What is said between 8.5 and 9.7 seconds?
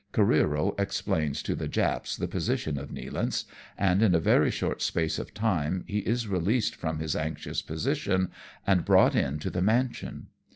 and brought in to the